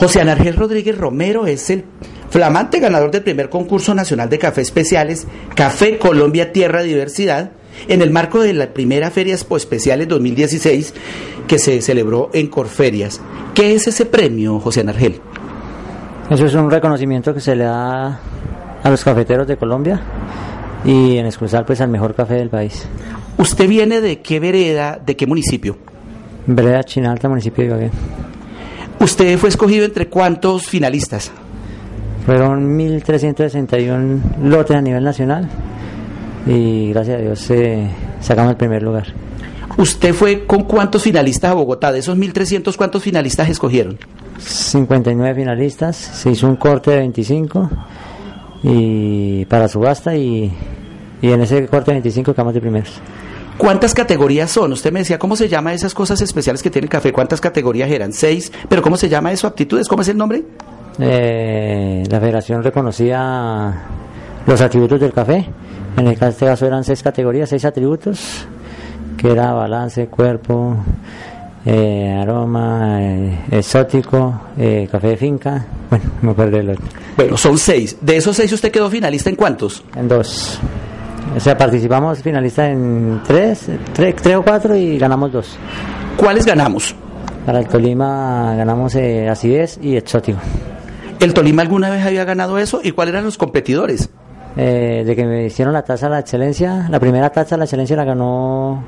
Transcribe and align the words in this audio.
José 0.00 0.22
Ángel 0.22 0.56
Rodríguez 0.56 0.96
Romero 0.96 1.44
es 1.44 1.68
el 1.68 1.84
flamante 2.30 2.80
ganador 2.80 3.10
del 3.10 3.22
primer 3.22 3.50
concurso 3.50 3.94
nacional 3.94 4.30
de 4.30 4.38
café 4.38 4.62
especiales 4.62 5.26
Café 5.54 5.98
Colombia 5.98 6.52
Tierra 6.52 6.82
Diversidad 6.82 7.50
en 7.86 8.00
el 8.00 8.10
marco 8.10 8.40
de 8.40 8.54
la 8.54 8.72
primera 8.72 9.10
Feria 9.10 9.34
Expo 9.34 9.58
Especiales 9.58 10.08
2016 10.08 10.94
que 11.46 11.58
se 11.58 11.82
celebró 11.82 12.30
en 12.32 12.46
Corferias. 12.46 13.20
¿Qué 13.52 13.74
es 13.74 13.88
ese 13.88 14.06
premio, 14.06 14.58
José 14.58 14.80
Ángel? 14.80 15.20
Eso 16.30 16.46
es 16.46 16.54
un 16.54 16.70
reconocimiento 16.70 17.34
que 17.34 17.40
se 17.40 17.54
le 17.54 17.64
da 17.64 18.20
a 18.82 18.90
los 18.90 19.04
cafeteros 19.04 19.46
de 19.46 19.58
Colombia 19.58 20.00
y 20.82 21.18
en 21.18 21.26
exclusar 21.26 21.66
pues 21.66 21.82
al 21.82 21.90
mejor 21.90 22.14
café 22.14 22.36
del 22.36 22.48
país. 22.48 22.86
¿Usted 23.36 23.68
viene 23.68 24.00
de 24.00 24.22
qué 24.22 24.40
vereda, 24.40 24.98
de 25.04 25.14
qué 25.14 25.26
municipio? 25.26 25.76
Vereda 26.46 26.84
Chinalta, 26.84 27.28
municipio 27.28 27.64
de 27.64 27.68
Ibagué. 27.68 27.90
¿Usted 29.00 29.38
fue 29.38 29.48
escogido 29.48 29.86
entre 29.86 30.08
cuántos 30.08 30.66
finalistas? 30.66 31.32
Fueron 32.26 32.78
1.361 32.78 34.42
lotes 34.42 34.76
a 34.76 34.82
nivel 34.82 35.02
nacional 35.02 35.48
y 36.46 36.90
gracias 36.90 37.18
a 37.18 37.22
Dios 37.22 37.50
eh, 37.50 37.88
sacamos 38.20 38.50
el 38.50 38.56
primer 38.58 38.82
lugar. 38.82 39.06
¿Usted 39.78 40.12
fue 40.12 40.44
con 40.44 40.64
cuántos 40.64 41.02
finalistas 41.02 41.50
a 41.50 41.54
Bogotá? 41.54 41.92
De 41.92 42.00
esos 42.00 42.14
1.300, 42.18 42.76
¿cuántos 42.76 43.02
finalistas 43.02 43.48
escogieron? 43.48 43.98
59 44.38 45.34
finalistas, 45.34 45.96
se 45.96 46.32
hizo 46.32 46.46
un 46.46 46.56
corte 46.56 46.90
de 46.90 46.98
25 46.98 47.70
y 48.64 49.46
para 49.46 49.66
subasta 49.68 50.14
y, 50.14 50.52
y 51.22 51.30
en 51.30 51.40
ese 51.40 51.66
corte 51.68 51.92
de 51.92 51.94
25 52.00 52.34
quedamos 52.34 52.52
de 52.52 52.60
primeros. 52.60 53.00
¿Cuántas 53.60 53.92
categorías 53.92 54.50
son? 54.50 54.72
Usted 54.72 54.90
me 54.90 55.00
decía, 55.00 55.18
¿cómo 55.18 55.36
se 55.36 55.46
llama 55.46 55.74
esas 55.74 55.92
cosas 55.92 56.18
especiales 56.22 56.62
que 56.62 56.70
tiene 56.70 56.86
el 56.86 56.90
café? 56.90 57.12
¿Cuántas 57.12 57.42
categorías 57.42 57.90
eran? 57.90 58.10
Seis, 58.14 58.50
pero 58.70 58.80
¿cómo 58.80 58.96
se 58.96 59.10
llama 59.10 59.32
eso? 59.32 59.46
¿Aptitudes? 59.46 59.86
¿Cómo 59.86 60.00
es 60.00 60.08
el 60.08 60.16
nombre? 60.16 60.42
Eh, 60.98 62.02
la 62.10 62.20
federación 62.20 62.62
reconocía 62.62 63.74
los 64.46 64.60
atributos 64.62 64.98
del 64.98 65.12
café. 65.12 65.46
En 65.98 66.06
el 66.06 66.14
este 66.14 66.46
caso 66.46 66.66
eran 66.66 66.84
seis 66.84 67.02
categorías, 67.02 67.50
seis 67.50 67.66
atributos, 67.66 68.46
que 69.18 69.30
era 69.30 69.52
balance, 69.52 70.06
cuerpo, 70.06 70.78
eh, 71.66 72.16
aroma, 72.18 73.02
eh, 73.02 73.38
exótico, 73.50 74.40
eh, 74.56 74.88
café 74.90 75.08
de 75.08 75.16
finca. 75.18 75.66
Bueno, 75.90 76.06
me 76.22 76.30
acuerdo 76.30 76.56
del 76.56 76.70
otro. 76.70 76.86
Bueno, 77.14 77.36
son 77.36 77.58
seis. 77.58 77.98
De 78.00 78.16
esos 78.16 78.34
seis, 78.34 78.50
¿usted 78.54 78.72
quedó 78.72 78.88
finalista 78.88 79.28
en 79.28 79.36
cuántos? 79.36 79.84
En 79.94 80.08
dos. 80.08 80.58
O 81.36 81.40
sea, 81.40 81.56
participamos 81.56 82.18
finalistas 82.22 82.70
en 82.70 83.20
tres, 83.26 83.68
tres, 83.92 84.16
tres 84.16 84.36
o 84.36 84.42
cuatro 84.42 84.74
y 84.74 84.98
ganamos 84.98 85.30
dos. 85.32 85.56
¿Cuáles 86.16 86.44
ganamos? 86.44 86.94
Para 87.46 87.60
el 87.60 87.68
Tolima 87.68 88.54
ganamos 88.56 88.94
eh, 88.96 89.28
acidez 89.28 89.78
y 89.80 89.96
exótico. 89.96 90.38
¿El 91.20 91.32
Tolima 91.32 91.62
alguna 91.62 91.88
vez 91.90 92.04
había 92.04 92.24
ganado 92.24 92.58
eso? 92.58 92.80
¿Y 92.82 92.92
cuáles 92.92 93.12
eran 93.14 93.24
los 93.24 93.38
competidores? 93.38 94.10
Eh, 94.56 95.04
de 95.06 95.14
que 95.16 95.24
me 95.24 95.46
hicieron 95.46 95.72
la 95.72 95.82
taza 95.82 96.06
a 96.06 96.10
la 96.10 96.18
excelencia, 96.18 96.88
la 96.90 96.98
primera 96.98 97.30
taza 97.30 97.54
a 97.54 97.58
la 97.58 97.64
excelencia 97.64 97.96
la 97.96 98.04
ganó 98.04 98.82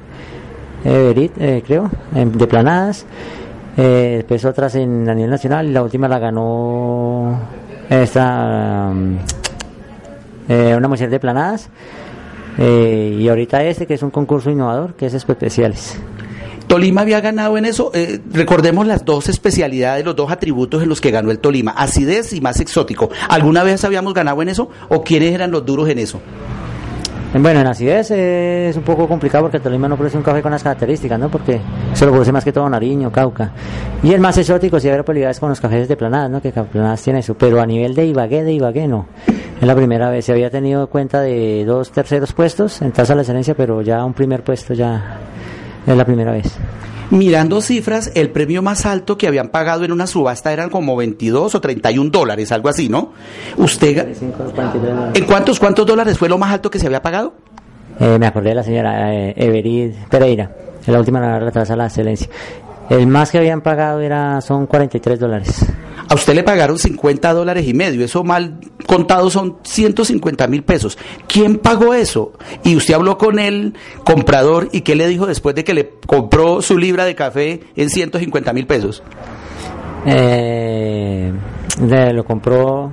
Everit, 0.85 1.33
eh, 1.41 1.63
creo, 1.65 1.89
en- 2.15 2.33
de 2.37 2.47
planadas. 2.49 3.07
Eh, 3.77 4.15
después 4.17 4.45
otras 4.45 4.75
en 4.75 5.09
a 5.09 5.15
nivel 5.15 5.31
nacional 5.31 5.67
y 5.69 5.73
la 5.73 5.83
última 5.83 6.09
la 6.09 6.19
ganó 6.19 7.39
esta 7.89 8.91
eh, 10.49 10.75
una 10.77 10.89
mujer 10.89 11.09
de 11.09 11.21
planadas. 11.21 11.71
Eh, 12.59 13.19
y 13.19 13.29
ahorita 13.29 13.65
este 13.65 13.87
que 13.87 13.95
es 13.95 14.03
un 14.03 14.11
concurso 14.11 14.51
innovador 14.51 14.95
que 14.95 15.07
es 15.07 15.15
especiales. 15.15 15.97
Tolima 16.67 17.03
había 17.03 17.21
ganado 17.21 17.59
en 17.59 17.65
eso. 17.65 17.91
Eh, 17.95 18.21
recordemos 18.33 18.87
las 18.87 19.05
dos 19.05 19.29
especialidades, 19.29 20.05
los 20.05 20.17
dos 20.17 20.31
atributos 20.31 20.83
en 20.83 20.89
los 20.89 21.01
que 21.01 21.11
ganó 21.11 21.31
el 21.31 21.39
Tolima, 21.39 21.73
acidez 21.73 22.33
y 22.33 22.41
más 22.41 22.61
exótico. 22.61 23.11
¿Alguna 23.29 23.63
vez 23.63 23.85
habíamos 23.85 24.15
ganado 24.15 24.41
en 24.43 24.49
eso 24.49 24.71
o 24.89 25.03
quiénes 25.03 25.35
eran 25.35 25.51
los 25.51 25.67
duros 25.67 25.89
en 25.89 25.99
eso? 25.99 26.21
Bueno, 27.35 27.61
en 27.61 27.67
acidez 27.67 28.11
eh, 28.11 28.69
es 28.69 28.77
un 28.77 28.83
poco 28.83 29.09
complicado 29.09 29.45
porque 29.45 29.57
el 29.57 29.63
Tolima 29.63 29.89
no 29.89 29.97
produce 29.97 30.19
un 30.19 30.23
café 30.23 30.43
con 30.43 30.53
las 30.53 30.63
características, 30.63 31.19
¿no? 31.19 31.31
Porque 31.31 31.61
se 31.95 32.05
lo 32.05 32.13
produce 32.13 32.31
más 32.31 32.45
que 32.45 32.53
todo 32.53 32.69
Nariño, 32.69 33.11
Cauca. 33.11 33.53
Y 34.03 34.13
el 34.13 34.21
más 34.21 34.37
exótico 34.37 34.79
sí 34.79 34.89
hay 34.89 34.95
probabilidades 34.95 35.41
con 35.41 35.49
los 35.49 35.59
cafés 35.59 35.89
de 35.89 35.97
planadas, 35.97 36.31
¿no? 36.31 36.43
Que 36.43 36.53
planadas 36.53 37.01
tiene 37.03 37.21
eso. 37.21 37.35
Pero 37.35 37.61
a 37.61 37.67
nivel 37.67 37.95
de 37.95 38.05
Ibagué, 38.05 38.45
de 38.45 38.53
Ibagué 38.53 38.87
no. 38.87 39.07
Es 39.63 39.67
la 39.69 39.75
primera 39.77 40.11
vez. 40.11 40.25
Se 40.25 40.33
había 40.33 40.51
tenido 40.51 40.89
cuenta 40.89 41.21
de 41.21 41.65
dos 41.65 41.93
terceros 41.93 42.33
puestos 42.33 42.83
en 42.83 42.91
tasa 42.93 43.13
de 43.13 43.17
la 43.19 43.23
excelencia, 43.23 43.55
pero 43.55 43.81
ya 43.81 44.05
un 44.05 44.13
primer 44.13 44.43
puesto 44.43 44.75
ya 44.75 45.19
es 45.87 45.97
la 45.97 46.05
primera 46.05 46.33
vez. 46.33 46.53
Mirando 47.11 47.61
cifras, 47.61 48.11
el 48.15 48.31
premio 48.31 48.61
más 48.63 48.87
alto 48.87 49.17
que 49.17 49.29
habían 49.29 49.51
pagado 49.51 49.85
en 49.85 49.93
una 49.93 50.07
subasta 50.09 50.53
eran 50.53 50.69
como 50.69 50.97
22 50.97 51.55
o 51.55 51.61
31 51.61 52.11
dólares, 52.11 52.51
algo 52.51 52.69
así, 52.71 52.89
¿no? 52.89 53.13
¿Usted, 53.57 53.97
ga- 53.97 54.07
en 55.15 55.25
cuántos, 55.27 55.61
cuántos 55.61 55.87
dólares 55.87 56.19
fue 56.19 56.29
lo 56.29 56.39
más 56.39 56.53
alto 56.53 56.69
que 56.71 56.79
se 56.81 56.87
había 56.87 57.03
pagado? 57.03 57.35
Eh, 58.01 58.17
me 58.19 58.27
acordé 58.27 58.49
de 58.49 58.55
la 58.57 58.63
señora 58.65 59.15
eh, 59.15 59.35
Everid 59.37 59.93
Pereira, 60.11 60.51
es 60.81 60.89
la 60.89 60.99
última 60.99 61.19
en 61.37 61.45
la 61.45 61.51
tasa 61.53 61.75
de 61.75 61.77
la 61.77 61.87
excelencia. 61.87 62.29
El 62.91 63.07
más 63.07 63.31
que 63.31 63.39
habían 63.39 63.61
pagado 63.61 64.01
era 64.01 64.41
son 64.41 64.67
43 64.67 65.21
dólares. 65.21 65.67
A 66.13 66.15
usted 66.15 66.35
le 66.35 66.43
pagaron 66.43 66.79
50 66.79 67.33
dólares 67.33 67.67
y 67.67 67.73
medio, 67.73 68.05
eso 68.05 68.23
mal 68.23 68.59
contado 68.87 69.31
son 69.31 69.57
150 69.63 70.47
mil 70.47 70.63
pesos. 70.63 70.99
¿Quién 71.27 71.57
pagó 71.57 71.95
eso? 71.95 72.35
Y 72.63 72.77
usted 72.77 72.93
habló 72.93 73.17
con 73.17 73.39
el 73.39 73.73
comprador 74.05 74.69
y 74.73 74.83
¿qué 74.83 74.95
le 74.95 75.09
dijo 75.09 75.27
después 75.27 75.55
de 75.55 75.65
que 75.65 75.73
le 75.73 75.95
compró 76.07 76.61
su 76.61 76.77
libra 76.77 77.07
de 77.07 77.15
café 77.15 77.61
en 77.77 77.89
150 77.89 78.53
mil 78.53 78.67
pesos? 78.67 79.03
Eh, 80.05 81.33
lo 81.81 82.25
compró 82.27 82.93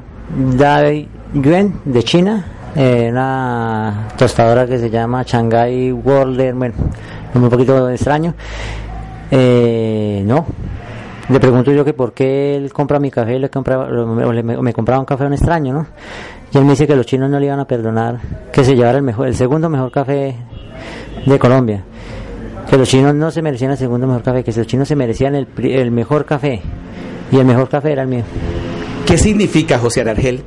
Dai 0.56 1.06
Yuen 1.34 1.74
de 1.84 2.04
China, 2.04 2.46
eh, 2.74 3.10
una 3.12 4.08
tostadora 4.18 4.66
que 4.66 4.80
se 4.80 4.90
llama 4.90 5.24
Shanghai 5.24 5.92
World, 5.92 6.54
bueno, 6.56 6.74
un 7.34 7.50
poquito 7.50 7.90
extraño. 7.90 8.34
Eh, 9.30 10.24
no, 10.26 10.46
le 11.30 11.40
pregunto 11.40 11.72
yo 11.72 11.86
que 11.86 11.94
por 11.94 12.14
qué 12.14 12.56
él 12.56 12.72
compra 12.74 13.00
mi 13.00 13.12
café 13.12 13.36
y 13.36 13.40
le 13.40 13.50
compra, 13.50 13.88
le- 13.90 14.44
me 14.44 14.74
compraba 14.74 15.00
un 15.00 15.06
café 15.06 15.24
a 15.26 15.28
un 15.28 15.34
extraño, 15.34 15.74
¿no? 15.74 15.88
Y 16.52 16.58
él 16.58 16.66
me 16.66 16.72
dice 16.72 16.88
que 16.88 16.96
los 16.96 17.06
chinos 17.06 17.30
no 17.30 17.40
le 17.40 17.46
iban 17.46 17.60
a 17.60 17.66
perdonar 17.66 18.20
que 18.52 18.64
se 18.64 18.76
llevara 18.76 18.98
el 18.98 19.04
mejor, 19.04 19.28
el 19.28 19.36
segundo 19.36 19.70
mejor 19.70 19.92
café 19.92 20.36
de 21.26 21.40
Colombia. 21.40 21.84
Que 22.70 22.78
los 22.78 22.90
chinos 22.90 23.14
no 23.16 23.30
se 23.32 23.42
merecían 23.42 23.72
el 23.72 23.78
segundo 23.78 24.08
mejor 24.08 24.24
café, 24.24 24.44
que 24.44 24.52
los 24.52 24.66
chinos 24.68 24.88
se 24.88 24.96
merecían 24.96 25.36
el, 25.36 25.48
el 25.64 25.92
mejor 25.92 26.26
café. 26.26 26.62
Y 27.32 27.38
el 27.38 27.46
mejor 27.46 27.70
café 27.70 27.92
era 27.92 28.02
el 28.02 28.08
mío. 28.08 28.24
¿Qué 29.06 29.18
significa, 29.18 29.78
José 29.78 30.02
Argel, 30.02 30.42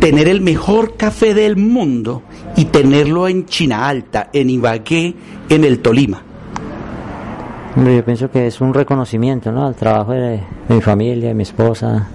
tener 0.00 0.26
el 0.28 0.40
mejor 0.40 0.96
café 0.96 1.34
del 1.34 1.56
mundo 1.56 2.22
y 2.56 2.64
tenerlo 2.66 3.28
en 3.28 3.46
China 3.46 3.86
Alta, 3.88 4.30
en 4.32 4.50
Ibagué, 4.50 5.14
en 5.48 5.64
el 5.64 5.78
Tolima? 5.80 6.22
Yo 7.76 8.04
pienso 8.04 8.30
que 8.30 8.46
es 8.46 8.60
un 8.60 8.72
reconocimiento 8.72 9.50
¿no? 9.50 9.66
al 9.66 9.74
trabajo 9.74 10.12
de, 10.12 10.40
mi 10.68 10.80
familia, 10.80 11.28
de 11.28 11.34
mi 11.34 11.42
esposa, 11.42 12.06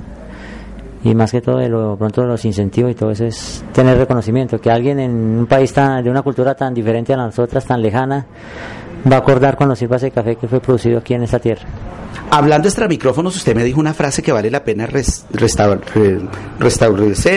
y 1.04 1.14
más 1.14 1.32
que 1.32 1.42
todo 1.42 1.58
de 1.58 1.68
lo 1.68 1.98
pronto 1.98 2.22
de 2.22 2.28
los 2.28 2.44
incentivos 2.46 2.92
y 2.92 2.96
todo 2.96 3.12
eso 3.12 3.26
es 3.26 3.64
tener 3.74 3.98
reconocimiento, 3.98 4.60
que 4.62 4.72
alguien 4.72 5.00
en 5.00 5.12
un 5.12 5.46
país 5.48 5.74
tan, 5.74 6.02
de 6.04 6.10
una 6.10 6.22
cultura 6.22 6.56
tan 6.56 6.74
diferente 6.74 7.14
a 7.14 7.18
nosotras, 7.18 7.66
tan 7.66 7.82
lejana, 7.82 8.26
va 9.12 9.18
a 9.18 9.20
acordar 9.20 9.58
cuando 9.58 9.76
sirva 9.76 9.98
ese 9.98 10.12
café 10.12 10.38
que 10.38 10.48
fue 10.48 10.62
producido 10.62 11.00
aquí 11.00 11.14
en 11.14 11.24
esta 11.24 11.40
tierra. 11.40 11.64
Hablando 12.32 12.68
extra 12.68 12.88
micrófonos, 12.88 13.36
usted 13.36 13.54
me 13.56 13.64
dijo 13.64 13.80
una 13.82 13.94
frase 13.94 14.22
que 14.22 14.32
vale 14.32 14.50
la 14.50 14.64
pena 14.64 14.86
res- 14.86 15.26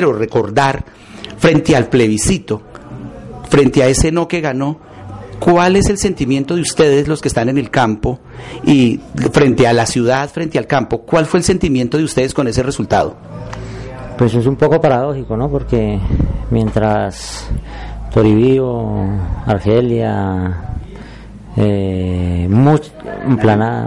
o 0.05 0.13
recordar 0.13 0.85
frente 1.39 1.75
al 1.75 1.87
plebiscito, 1.87 2.63
frente 3.49 3.83
a 3.83 3.89
ese 3.89 4.13
no 4.13 4.29
que 4.29 4.41
ganó. 4.41 4.79
¿Cuál 5.45 5.77
es 5.77 5.89
el 5.91 5.99
sentimiento 5.99 6.55
de 6.55 6.61
ustedes, 6.61 7.09
los 7.09 7.21
que 7.21 7.29
están 7.29 7.49
en 7.49 7.59
el 7.59 7.69
campo, 7.71 8.21
y 8.65 9.01
frente 9.33 9.67
a 9.67 9.73
la 9.73 9.87
ciudad, 9.87 10.29
frente 10.31 10.59
al 10.59 10.67
campo? 10.67 10.99
¿Cuál 11.03 11.27
fue 11.27 11.39
el 11.39 11.45
sentimiento 11.45 11.99
de 11.99 12.05
ustedes 12.05 12.33
con 12.33 12.47
ese 12.47 12.63
resultado? 12.63 13.17
Pues 14.17 14.35
es 14.35 14.47
un 14.47 14.57
poco 14.57 14.81
paradójico, 14.81 15.37
¿no? 15.37 15.49
Porque 15.51 15.99
mientras 16.51 17.49
Toribío, 18.13 19.09
Argelia, 19.47 20.77
eh, 21.57 22.47
Much- 22.49 22.93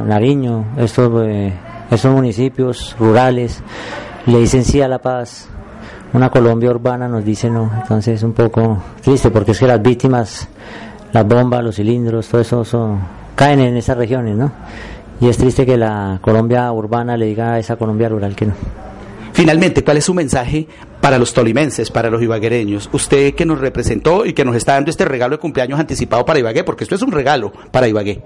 Nariño, 0.05 0.65
estos, 0.77 1.23
eh, 1.25 1.53
estos 1.89 2.13
municipios 2.13 2.95
rurales 2.99 3.61
le 4.25 4.39
dicen 4.39 4.65
sí 4.65 4.81
a 4.81 4.87
la 4.87 4.99
paz, 4.99 5.47
una 6.13 6.29
Colombia 6.29 6.69
urbana 6.71 7.07
nos 7.07 7.23
dice 7.23 7.49
no, 7.49 7.71
entonces 7.81 8.15
es 8.15 8.23
un 8.23 8.33
poco 8.33 8.81
triste 9.01 9.29
porque 9.29 9.51
es 9.51 9.59
que 9.59 9.67
las 9.67 9.81
víctimas, 9.81 10.47
las 11.15 11.25
bombas, 11.25 11.63
los 11.63 11.77
cilindros, 11.77 12.27
todo 12.27 12.41
eso, 12.41 12.61
eso 12.63 12.99
caen 13.35 13.61
en 13.61 13.77
esas 13.77 13.95
regiones, 13.95 14.35
¿no? 14.35 14.51
Y 15.21 15.29
es 15.29 15.37
triste 15.37 15.65
que 15.65 15.77
la 15.77 16.19
Colombia 16.21 16.69
urbana 16.73 17.15
le 17.15 17.27
diga 17.27 17.53
a 17.53 17.59
esa 17.59 17.77
Colombia 17.77 18.09
rural 18.09 18.35
que 18.35 18.47
no. 18.47 18.53
Finalmente, 19.31 19.81
¿cuál 19.81 19.95
es 19.95 20.03
su 20.03 20.13
mensaje 20.13 20.67
para 20.99 21.17
los 21.17 21.33
tolimenses, 21.33 21.89
para 21.89 22.09
los 22.09 22.21
ibaguereños? 22.21 22.89
Usted 22.91 23.33
que 23.33 23.45
nos 23.45 23.61
representó 23.61 24.25
y 24.25 24.33
que 24.33 24.43
nos 24.43 24.57
está 24.57 24.73
dando 24.73 24.91
este 24.91 25.05
regalo 25.05 25.37
de 25.37 25.39
cumpleaños 25.39 25.79
anticipado 25.79 26.25
para 26.25 26.39
Ibagué, 26.39 26.65
porque 26.65 26.83
esto 26.83 26.95
es 26.95 27.01
un 27.01 27.13
regalo 27.13 27.53
para 27.71 27.87
Ibagué. 27.87 28.21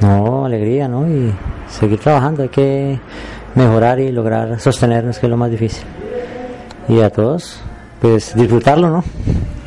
No, 0.00 0.46
alegría, 0.46 0.88
¿no? 0.88 1.06
Y 1.06 1.34
seguir 1.68 1.98
trabajando, 1.98 2.44
hay 2.44 2.48
que 2.48 2.98
mejorar 3.54 4.00
y 4.00 4.10
lograr 4.10 4.58
sostenernos, 4.58 5.18
que 5.18 5.26
es 5.26 5.30
lo 5.30 5.36
más 5.36 5.50
difícil. 5.50 5.84
Y 6.88 7.02
a 7.02 7.10
todos, 7.10 7.60
pues 8.00 8.34
disfrutarlo, 8.34 8.88
¿no? 8.88 9.04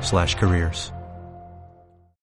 slash 0.00 0.34
careers. 0.34 0.92